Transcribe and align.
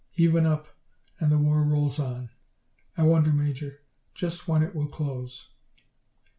Even 0.15 0.47
up, 0.47 0.67
and 1.19 1.31
the 1.31 1.37
war 1.37 1.61
rolls 1.61 1.99
on. 1.99 2.31
I 2.97 3.03
wonder, 3.03 3.29
Major, 3.31 3.81
just 4.15 4.47
when 4.47 4.63
it 4.63 4.73
will 4.73 4.87
close?" 4.87 5.49